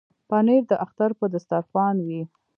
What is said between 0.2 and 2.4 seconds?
پنېر د اختر پر دسترخوان وي.